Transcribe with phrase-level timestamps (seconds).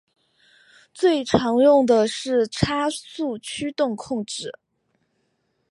[0.95, 4.57] 最常用的是差速驱动控制。